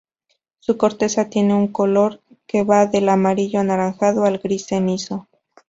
Su 0.57 0.77
corteza 0.77 1.29
tiene 1.29 1.53
un 1.53 1.67
color 1.67 2.21
que 2.47 2.63
va 2.63 2.87
del 2.87 3.07
amarillo 3.07 3.59
anaranjado 3.59 4.25
al 4.25 4.39
gris 4.39 4.65
cenizo. 4.65 5.27